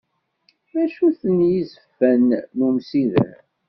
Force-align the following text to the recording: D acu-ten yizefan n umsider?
D 0.71 0.73
acu-ten 0.83 1.37
yizefan 1.51 2.25
n 2.57 2.59
umsider? 2.67 3.35